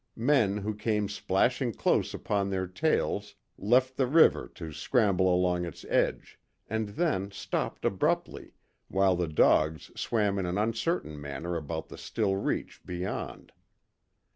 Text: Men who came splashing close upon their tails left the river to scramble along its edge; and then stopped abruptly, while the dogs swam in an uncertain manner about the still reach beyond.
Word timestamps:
Men 0.17 0.57
who 0.57 0.73
came 0.73 1.07
splashing 1.07 1.73
close 1.73 2.11
upon 2.15 2.49
their 2.49 2.65
tails 2.65 3.35
left 3.55 3.97
the 3.97 4.07
river 4.07 4.47
to 4.55 4.73
scramble 4.73 5.31
along 5.31 5.63
its 5.63 5.85
edge; 5.89 6.39
and 6.67 6.89
then 6.89 7.29
stopped 7.29 7.85
abruptly, 7.85 8.55
while 8.87 9.15
the 9.15 9.27
dogs 9.27 9.91
swam 9.95 10.39
in 10.39 10.47
an 10.47 10.57
uncertain 10.57 11.21
manner 11.21 11.55
about 11.55 11.87
the 11.89 11.99
still 11.99 12.35
reach 12.35 12.83
beyond. 12.83 13.51